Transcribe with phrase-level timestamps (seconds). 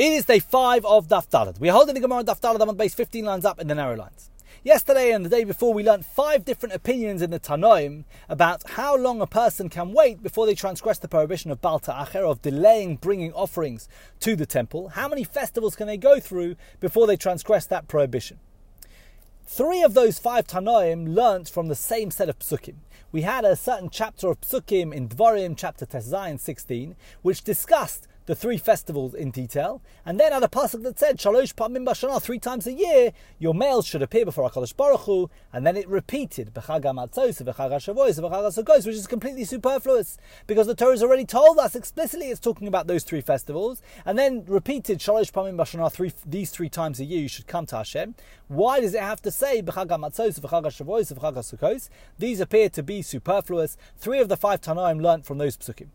[0.00, 1.60] It is day five of Daf Dalad.
[1.60, 3.96] We are holding the Gemara Daf Dalad on beis 15 lines up in the narrow
[3.96, 4.30] lines.
[4.64, 8.96] Yesterday and the day before, we learned five different opinions in the Tanoim about how
[8.96, 12.96] long a person can wait before they transgress the prohibition of Bal Te'acher, of delaying
[12.96, 13.90] bringing offerings
[14.20, 14.88] to the temple.
[14.88, 18.38] How many festivals can they go through before they transgress that prohibition?
[19.44, 22.76] Three of those five Tanoim learnt from the same set of psukim.
[23.12, 28.36] We had a certain chapter of psukim in Dvarim, chapter Teszayin 16, which discussed the
[28.36, 32.38] three festivals in detail, and then had a pasuk that said shalosh pamim b'shana three
[32.38, 33.10] times a year
[33.40, 38.86] your males should appear before Hakadosh Baruch Hu, and then it repeated b'chag hamatzos, b'chag
[38.86, 42.86] which is completely superfluous because the Torah has already told us explicitly it's talking about
[42.86, 47.22] those three festivals, and then repeated shalosh pamim b'shana three these three times a year
[47.22, 48.14] you should come to Hashem.
[48.46, 51.88] Why does it have to say b'chag hamatzos, b'chag?
[52.16, 53.76] These appear to be superfluous.
[53.98, 55.88] Three of the five Tanaim learnt from those psukim.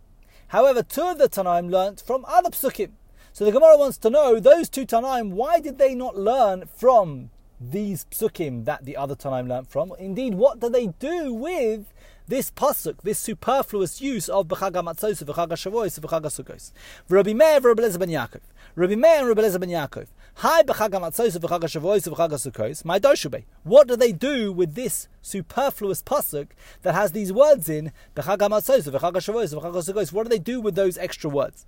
[0.47, 2.91] However, two of the Tanaim learnt from other psukim.
[3.33, 7.31] So the Gemara wants to know those two Tanaim, why did they not learn from
[7.59, 9.93] these psukim that the other Tanaim learnt from?
[9.99, 11.85] Indeed, what do they do with
[12.27, 16.71] this pasuk, this superfluous use of b'chag hamatzos, b'chag hashavos, b'chag hasukos?
[17.07, 18.41] Rabbi Meir, Rabbi Eliezer ben Yaakov.
[18.75, 20.07] Rabbi Meir and Rabbi Eliezer ben Yaakov.
[20.35, 22.83] Hi b'chag hamatzos, b'chag hashavos, b'chag hasukos.
[22.83, 23.43] My doshube.
[23.63, 26.47] What do they do with this superfluous pasuk
[26.81, 30.11] that has these words in b'chag hamatzos, b'chag hashavos, b'chag hasukos?
[30.11, 31.65] What do they do with those extra words?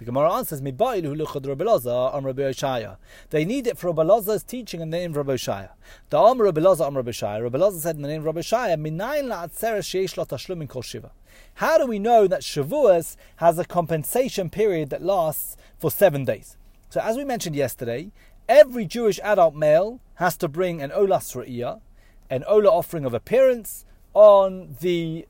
[0.00, 0.72] The Gemara answers, They
[3.44, 5.72] need it for Rabbi Lazar's teaching in the name of Rabbi Shaya.
[6.08, 7.42] The Amr Rabbi Lazar, Amr Rabbi Shaya.
[7.42, 8.80] Rabbi Lazar said in the name of Rabbi Shaya,
[11.54, 16.56] How do we know that Shavuos has a compensation period that lasts for seven days?
[16.88, 18.10] So as we mentioned yesterday,
[18.48, 21.78] every Jewish adult male has to bring an Olas Ra'iyah,
[22.30, 25.26] an Ola offering of appearance, on the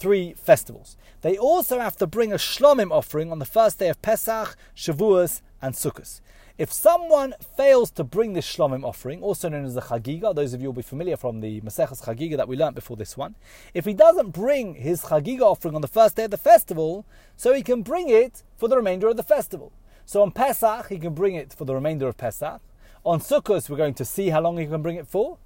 [0.00, 0.96] three festivals.
[1.20, 5.42] They also have to bring a shlomim offering on the first day of Pesach, Shavuos,
[5.60, 6.22] and Sukkot.
[6.56, 10.60] If someone fails to bring this shlomim offering, also known as the chagiga, those of
[10.60, 13.34] you will be familiar from the Maseches chagiga that we learnt before this one,
[13.74, 17.06] if he doesn't bring his chagiga offering on the first day of the festival,
[17.36, 19.72] so he can bring it for the remainder of the festival.
[20.06, 22.60] So on Pesach, he can bring it for the remainder of Pesach.
[23.04, 25.38] On Sukkot, we're going to see how long he can bring it for,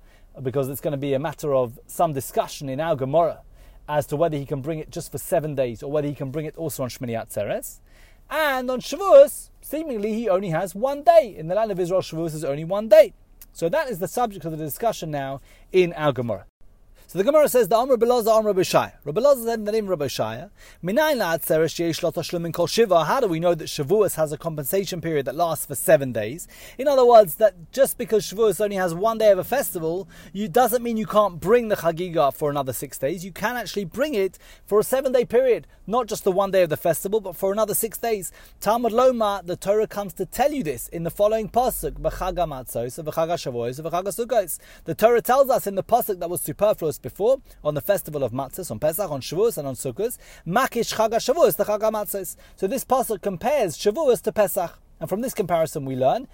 [0.43, 3.41] because it's going to be a matter of some discussion in our Gemara
[3.89, 6.31] as to whether he can bring it just for seven days or whether he can
[6.31, 7.81] bring it also on Shmini Atzeres.
[8.31, 11.35] And on Shavuos, seemingly he only has one day.
[11.37, 13.13] In the land of Israel, Shavuos is only one day.
[13.53, 15.41] So that is the subject of the discussion now
[15.73, 16.47] in our Gemara.
[17.07, 18.95] So the Gemara says the Amr Belazar Amr Bishaya.
[19.05, 20.51] Rabbi Belazar said in the name of Rabbi Shaya,
[20.83, 22.11] Minayin la'atzeres yesh lo
[22.51, 23.05] kol shiva.
[23.05, 26.49] How do we know that Shavuos has a compensation period that lasts for seven days?
[26.79, 30.49] In other words, that just because Shavuos only has one day of a festival, you
[30.49, 33.25] doesn't mean you can't bring the Chagiga for another six days.
[33.25, 36.71] You can actually bring it for a seven-day period, not just the one day of
[36.71, 38.33] the festival, but for another six days.
[38.61, 42.99] Talmud Loma, the Torah comes to tell you this in the following pasuk: B'chag Matzos,
[43.05, 44.59] B'chag Shavuos.
[44.85, 48.33] The Torah tells us in the pasuk that was superfluous before, on the festival of
[48.33, 50.17] Matzos, on Pesach, on Shavuos, and on Sukkot,
[50.47, 52.37] Makish Chag Shavuos, the Chag Matzos.
[52.57, 54.79] So this pasuk compares Shavuos to Pesach.
[55.01, 56.29] And from this comparison, we learn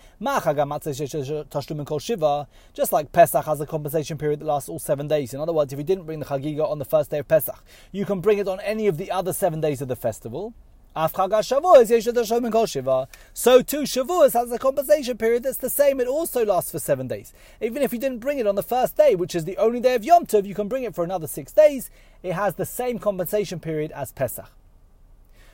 [2.74, 5.32] just like Pesach has a compensation period that lasts all seven days.
[5.32, 7.64] In other words, if you didn't bring the Chagiga on the first day of Pesach,
[7.90, 10.54] you can bring it on any of the other seven days of the festival.
[10.94, 11.12] So
[13.62, 16.00] too, Shavuos has a compensation period that's the same.
[16.00, 17.32] It also lasts for seven days.
[17.60, 19.94] Even if you didn't bring it on the first day, which is the only day
[19.94, 21.90] of Yom Tov, you can bring it for another six days.
[22.24, 24.50] It has the same compensation period as Pesach.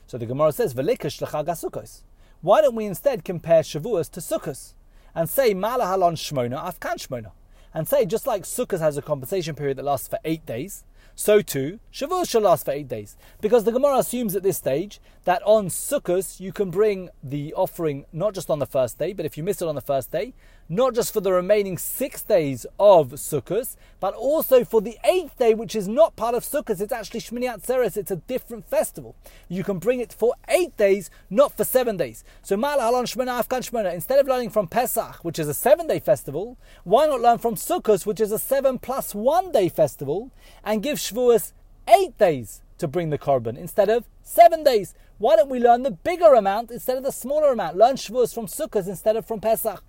[0.07, 4.73] So the Gemara says, Why don't we instead compare Shavuos to Sukkos
[5.15, 7.33] and say Malahalon Shmona Afkan Shmona?
[7.75, 11.43] And say, just like Sukkot has a compensation period that lasts for eight days, so
[11.43, 13.17] too Shavuos shall last for eight days.
[13.41, 18.07] Because the Gemara assumes at this stage that on Sukkot you can bring the offering
[18.13, 20.33] not just on the first day, but if you miss it on the first day,
[20.69, 25.53] not just for the remaining six days of Sukkot, but also for the eighth day,
[25.53, 26.81] which is not part of Sukkot.
[26.81, 27.97] It's actually Shmini Atzeres.
[27.97, 29.17] It's a different festival.
[29.49, 32.23] You can bring it for eight days, not for seven days.
[32.43, 33.93] So Mal Halon Shmona Afkan Shmona.
[33.93, 38.07] Instead of learning from Pesach, which is a seven-day festival, why not learn from Sukkot,
[38.07, 40.31] which is a seven plus one-day festival,
[40.65, 41.53] and give Shavuos
[41.89, 44.95] eight days to bring the korban instead of seven days?
[45.19, 47.77] Why don't we learn the bigger amount instead of the smaller amount?
[47.77, 49.83] Learn Shavuos from Sukkot instead of from Pesach.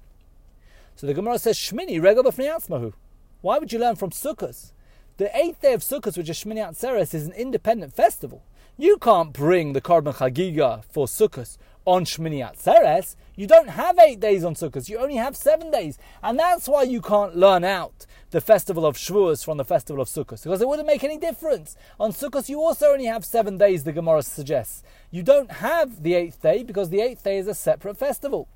[0.95, 2.94] So the Gemara says, Shmini, Regel B'fnei
[3.42, 4.72] Why would you learn from Sukkot?
[5.18, 8.44] The eighth day of Sukkot, which is Shmini Atzeres, is an independent festival.
[8.78, 11.57] You can't bring the Korban Chagiga for Sukkot
[11.88, 13.16] on Shmini Atzeres.
[13.38, 14.89] You don't have eight days on Sukkot.
[14.89, 15.98] You only have seven days.
[16.22, 20.10] And that's why you can't learn out the festival of Shavuos from the festival of
[20.10, 20.44] Sukkot.
[20.44, 21.78] Because it wouldn't make any difference.
[21.98, 24.84] On Sukkot, you also only have seven days, the Gemara suggests.
[25.12, 28.50] You don't have the eighth day because the eighth day is a separate festival.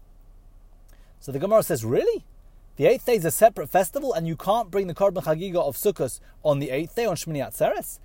[1.21, 2.25] So the Gemara says, really?
[2.75, 5.77] The eighth day is a separate festival, and you can't bring the Korban Chagiga of
[5.77, 7.99] Sukkot on the eighth day on Shmini Atzeres?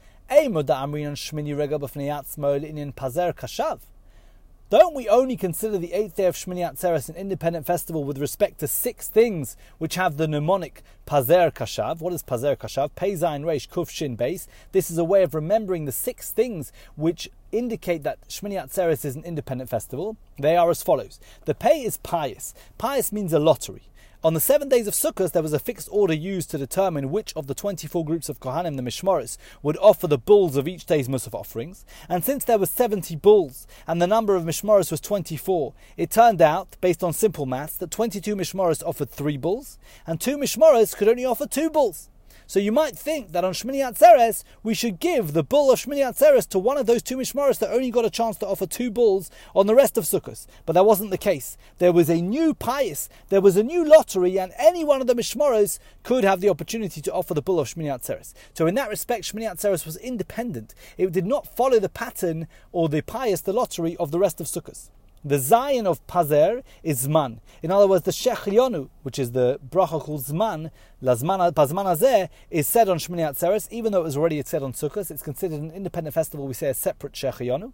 [4.68, 8.58] Don't we only consider the eighth day of Shmini Atzeres an independent festival with respect
[8.58, 12.00] to six things which have the mnemonic Pazer Kashav?
[12.00, 12.90] What is Pazer Kashav?
[12.96, 14.48] Peizayin Reish Kuf Shin Beis.
[14.72, 19.16] This is a way of remembering the six things which indicate that Shmini Atzeres is
[19.16, 20.16] an independent festival.
[20.38, 21.18] They are as follows.
[21.44, 22.54] The pei is payis.
[22.78, 23.90] Payis means a lottery.
[24.24, 27.32] On the seven days of Sukkot, there was a fixed order used to determine which
[27.36, 31.06] of the 24 groups of Kohanim, the Mishmaris, would offer the bulls of each day's
[31.06, 31.84] Musaf offerings.
[32.08, 36.42] And since there were 70 bulls and the number of Mishmaris was 24, it turned
[36.42, 41.08] out, based on simple maths, that 22 Mishmaris offered three bulls and two Mishmaris could
[41.08, 42.08] only offer two bulls.
[42.48, 45.98] So you might think that on Shmini Atzeres, we should give the bull of Shmini
[45.98, 48.88] Atzeres to one of those two Mishmaros that only got a chance to offer two
[48.88, 50.46] bulls on the rest of Sukkot.
[50.64, 51.56] But that wasn't the case.
[51.78, 55.16] There was a new payis, there was a new lottery, and any one of the
[55.16, 58.32] Mishmaros could have the opportunity to offer the bull of Shmini Atzeres.
[58.54, 60.72] So in that respect, Shmini Atzeres was independent.
[60.96, 64.46] It did not follow the pattern or the payis, the lottery of the rest of
[64.46, 64.88] Sukkot.
[65.26, 67.40] The Zayin of Pazer is Zman.
[67.60, 70.70] In other words, the Shehechiyanu, which is the bracha called Zman,
[71.02, 75.10] Pazman Azeh, is said on Shmini Atzeres, even though it was already said on Sukkot.
[75.10, 76.46] It's considered an independent festival.
[76.46, 77.72] We say a separate Shehechiyanu.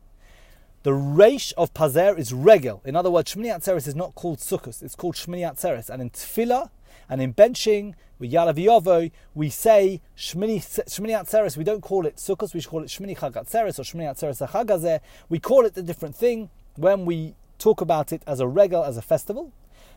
[0.82, 2.81] The Reish of Pazer is Regel.
[2.87, 5.90] In other words, Shmini Atzeres is not called Sukkot, it's called Shmini Atzeres.
[5.90, 6.70] And in Tefillah
[7.10, 10.56] and in benching, with Yalav we say Shmini,
[10.87, 14.10] Shmini Atzeres, we don't call it Sukkot, we call it Shmini Chag Atzeres or Shmini
[14.10, 15.00] Atzeres Chagazeh.
[15.28, 18.97] We call it a different thing when we talk about it as a regel, as
[18.97, 19.53] a festival.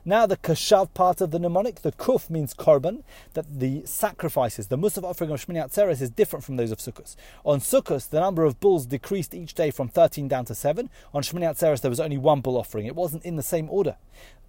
[0.07, 3.01] Now the kashav part of the mnemonic, the kuf means korban,
[3.33, 7.15] that the sacrifices, the musaf offering of Shmini Atzeres is different from those of Sukkot.
[7.43, 10.91] On Sukkot, the number of bulls decreased each day from 13 down to 7.
[11.11, 12.85] On Shmini Atzeres, there was only one bull offering.
[12.85, 13.95] It wasn't in the same order.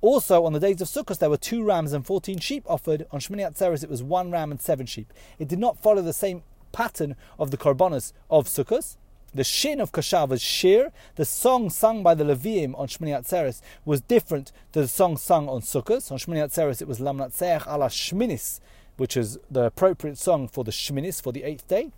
[0.02, 3.06] Also, on the days of Sukkot, there were two rams and 14 sheep offered.
[3.10, 5.10] On Shmini Atzeres, it was one ram and seven sheep.
[5.38, 6.42] It did not follow the same
[6.72, 8.96] pattern of the korbanos of Sukkot.
[9.36, 10.92] The shin of Kashav was.
[11.16, 15.46] The song sung by the Leviim on Shmini Atzeres was different to the song sung
[15.46, 16.10] on Sukkot.
[16.10, 18.60] On Shmini Atzeres it was Lam Natseach ala Shminis,
[18.96, 21.92] which is the appropriate song for the Shminis, for the eighth day.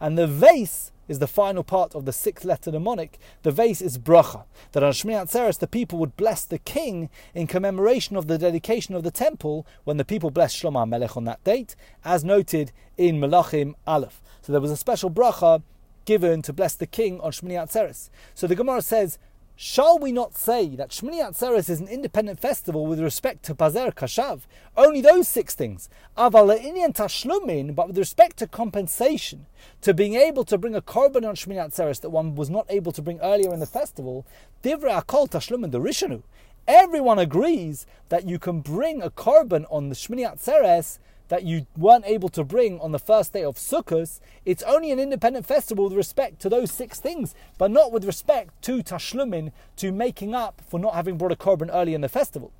[0.00, 3.18] And the veis is the final part of the sixth letter mnemonic.
[3.42, 4.44] The veis is bracha.
[4.70, 8.94] That on Shmini Atzeres the people would bless the king in commemoration of the dedication
[8.94, 11.74] of the temple when the people blessed Shlomo Melech on that date,
[12.04, 14.22] as noted in Melachim Aleph.
[14.42, 15.62] So there was a special bracha
[16.04, 18.10] given to bless the king on Shmini Atzeres.
[18.34, 19.18] So the Gemara says,
[19.56, 23.94] Shall we not say that Shmini Atzeres is an independent festival with respect to Pazer
[23.94, 24.40] Kashav?
[24.76, 25.88] Only those six things.
[26.18, 26.58] Aval
[26.92, 29.46] tashlumin, but with respect to compensation,
[29.80, 32.90] to being able to bring a korban on Shmini Atzeres that one was not able
[32.90, 34.26] to bring earlier in the festival,
[34.64, 36.24] Divra Akol Tashlumin the Rishanu.
[36.66, 40.98] Everyone agrees that you can bring a korban on the Shmini Atzeres
[41.34, 45.00] that you weren't able to bring on the first day of Sukkot, it's only an
[45.00, 49.90] independent festival with respect to those six things, but not with respect to Tashlumin, to
[49.90, 52.52] making up for not having brought a korban early in the festival.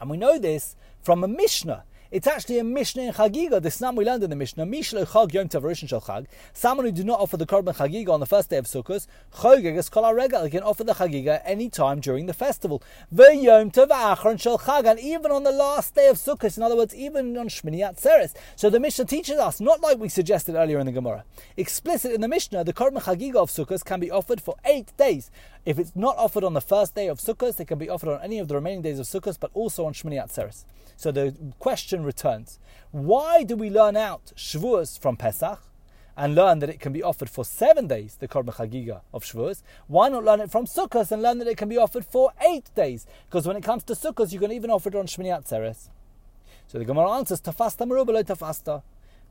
[0.00, 3.62] And we know this from a Mishnah it's actually a Mishnah in Chagiga.
[3.62, 4.66] The Snam we learned in the Mishnah.
[4.66, 6.26] Mishle Chag Yom Tov Rishon Shel Chag.
[6.52, 9.78] Someone who did not offer the Korban Chagiga on the first day of Sukkot, Chogeg
[9.78, 10.50] is Kol Regel.
[10.50, 12.82] can offer the Chagiga any time during the festival.
[13.12, 14.90] Yom Tov Achron Shel Chag.
[14.90, 18.34] And even on the last day of Sukkot, in other words, even on Shmini Atzeres.
[18.56, 21.24] So the Mishnah teaches us, not like we suggested earlier in the Gemara,
[21.56, 25.30] explicit in the Mishnah, the Korban Chagiga of Sukkot can be offered for eight days.
[25.64, 28.20] If it's not offered on the first day of Sukkot, it can be offered on
[28.20, 30.64] any of the remaining days of Sukkot, but also on Shmini Atzeres.
[31.00, 32.58] So the question returns
[32.92, 35.60] why do we learn out Shavuos from Pesach
[36.16, 39.62] and learn that it can be offered for seven days, the Korban Chagiga of Shavuos?
[39.86, 42.74] Why not learn it from Sukkot and learn that it can be offered for eight
[42.74, 43.06] days?
[43.28, 45.88] Because when it comes to Sukkot, you can even offer it on Shmini Atzeres.
[46.66, 48.82] So the Gemara answers, Tafasta merubah tafasta.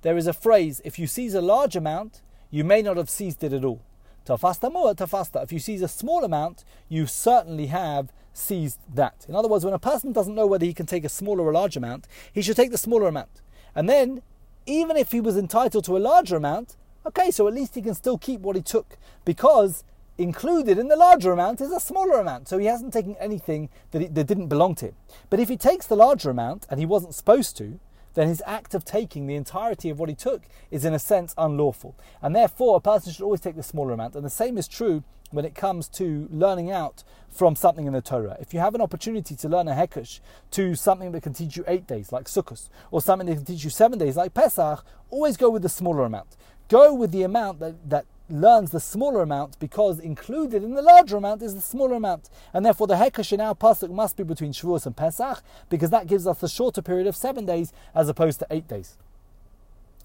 [0.03, 3.43] There is a phrase, if you seize a large amount, you may not have seized
[3.43, 3.81] it at all.
[4.25, 5.43] Tafasta more, tafasta.
[5.43, 9.25] If you seize a small amount, you certainly have seized that.
[9.27, 11.51] In other words, when a person doesn't know whether he can take a small or
[11.51, 13.41] large amount, he should take the smaller amount.
[13.75, 14.22] And then,
[14.65, 17.93] even if he was entitled to a larger amount, okay, so at least he can
[17.93, 19.84] still keep what he took because
[20.17, 22.48] included in the larger amount is a smaller amount.
[22.48, 24.96] So he hasn't taken anything that, he, that didn't belong to him.
[25.29, 27.79] But if he takes the larger amount and he wasn't supposed to,
[28.19, 31.33] then his act of taking the entirety of what he took is in a sense
[31.38, 31.95] unlawful.
[32.21, 34.15] And therefore, a person should always take the smaller amount.
[34.15, 38.01] And the same is true when it comes to learning out from something in the
[38.01, 38.35] Torah.
[38.41, 40.19] If you have an opportunity to learn a Hekesh
[40.51, 43.63] to something that can teach you eight days, like Sukkot, or something that can teach
[43.63, 46.35] you seven days, like Pesach, always go with the smaller amount.
[46.67, 51.17] Go with the amount that, that learns the smaller amount because included in the larger
[51.17, 52.29] amount is the smaller amount.
[52.53, 56.07] And therefore the Hekesh in our Pasuk must be between Shavuos and Pesach because that
[56.07, 58.98] gives us the shorter period of seven days as opposed to eight days.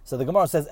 [0.06, 0.66] So the Gemara says,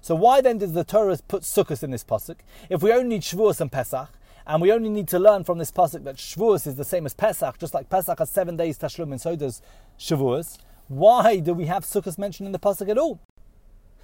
[0.00, 2.36] So why then did the Torah put Sukkot in this Pasuk?
[2.68, 4.08] If we only need Shavuos and Pesach,
[4.46, 7.14] and we only need to learn from this pasuk that Shavuos is the same as
[7.14, 9.60] Pesach, just like Pesach has seven days Tashlum and so does
[9.98, 10.58] Shavuos.
[10.88, 13.18] Why do we have Sukkot mentioned in the pasuk at all?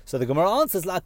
[0.05, 1.01] So the Gemara answers, La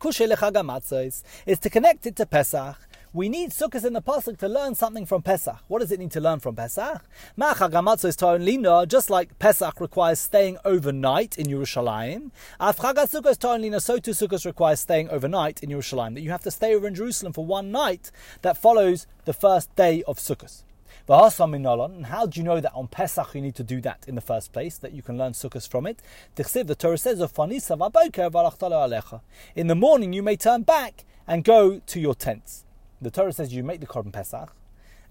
[1.47, 2.77] is to connect it to Pesach.
[3.13, 5.57] We need Sukkot in the Pasuk to learn something from Pesach.
[5.69, 7.03] What does it need to learn from Pesach?
[7.39, 14.45] Is lina, just like Pesach requires staying overnight in Yerushalayim, is lina, so too Sukkot
[14.45, 16.15] requires staying overnight in Yerushalayim.
[16.15, 18.11] That you have to stay over in Jerusalem for one night
[18.43, 20.63] that follows the first day of Sukkot.
[21.09, 24.21] And how do you know that on Pesach you need to do that in the
[24.21, 26.01] first place, that you can learn sukkahs from it?
[26.35, 27.21] The Torah says,
[29.55, 32.65] In the morning you may turn back and go to your tents.
[33.01, 34.55] The Torah says you make the Korban Pesach,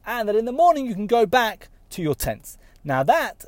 [0.05, 2.57] and that in the morning you can go back to your tents.
[2.83, 3.45] Now that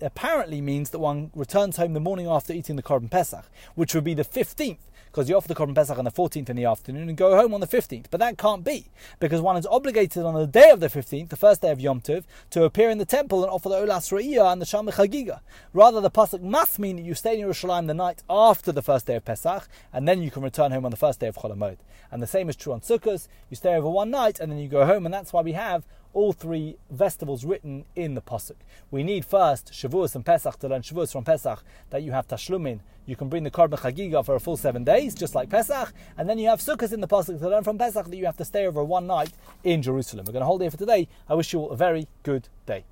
[0.00, 4.04] apparently means that one returns home the morning after eating the Korban Pesach, which would
[4.04, 4.78] be the 15th
[5.18, 7.52] because you offer the Korban Pesach on the 14th in the afternoon and go home
[7.52, 8.04] on the 15th.
[8.08, 8.86] But that can't be,
[9.18, 12.00] because one is obligated on the day of the 15th, the first day of Yom
[12.00, 15.40] Tov, to appear in the temple and offer the Olas Re'iyah and the Shalom Chagiga.
[15.72, 19.06] Rather, the Pasuk must mean that you stay in Yerushalayim the night after the first
[19.06, 21.78] day of Pesach, and then you can return home on the first day of Cholamod.
[22.12, 23.26] And the same is true on Sukkot.
[23.50, 25.84] You stay over one night and then you go home, and that's why we have
[26.12, 28.56] all three festivals written in the pasuk.
[28.90, 32.80] We need first Shavuos and Pesach to learn Shavuos from Pesach that you have Tashlumin.
[33.06, 36.28] You can bring the Korban Chagiga for a full seven days, just like Pesach, and
[36.28, 38.44] then you have Sukkot in the pasuk to learn from Pesach that you have to
[38.44, 39.32] stay over one night
[39.64, 40.24] in Jerusalem.
[40.26, 41.08] We're going to hold here for today.
[41.28, 42.84] I wish you all a very good day.